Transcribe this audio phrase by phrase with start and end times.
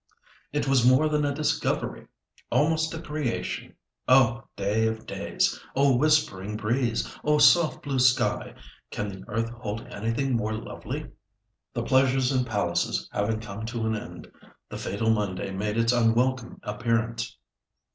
[0.51, 2.07] It was more than a discovery.
[2.49, 3.75] Almost a creation.
[4.07, 5.59] Oh, day of days!
[5.75, 7.15] Oh, whispering breeze!
[7.23, 8.55] Oh, soft blue sky!
[8.89, 11.05] Can the earth hold anything more lovely?"
[11.75, 14.27] The "pleasures and palaces" having come to an end,
[14.69, 17.37] the fatal Monday made its unwelcome appearance.